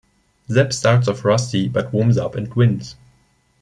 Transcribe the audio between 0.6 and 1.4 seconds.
starts off